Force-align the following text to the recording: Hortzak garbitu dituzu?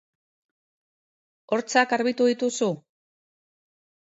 Hortzak 1.55 1.91
garbitu 1.93 2.27
dituzu? 2.33 2.71